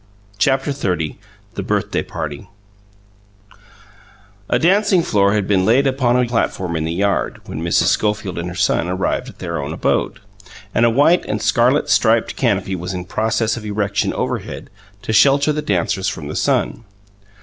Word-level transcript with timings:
CHAPTER 0.39 0.71
XXX 0.71 1.17
THE 1.53 1.61
BIRTHDAY 1.61 2.01
PARTY 2.01 2.49
A 4.49 4.57
dancing 4.57 5.03
floor 5.03 5.33
had 5.33 5.47
been 5.47 5.63
laid 5.63 5.85
upon 5.85 6.17
a 6.19 6.25
platform 6.27 6.75
in 6.75 6.85
the 6.85 6.91
yard, 6.91 7.39
when 7.45 7.61
Mrs. 7.61 7.83
Schofield 7.89 8.39
and 8.39 8.49
her 8.49 8.55
son 8.55 8.87
arrived 8.87 9.29
at 9.29 9.37
their 9.37 9.59
own 9.61 9.73
abode; 9.73 10.19
and 10.73 10.87
a 10.87 10.89
white 10.89 11.23
and 11.25 11.39
scarlet 11.39 11.87
striped 11.87 12.35
canopy 12.35 12.75
was 12.75 12.95
in 12.95 13.05
process 13.05 13.57
of 13.57 13.63
erection 13.63 14.11
overhead, 14.13 14.71
to 15.03 15.13
shelter 15.13 15.53
the 15.53 15.61
dancers 15.61 16.07
from 16.07 16.27
the 16.29 16.35
sun. 16.35 16.83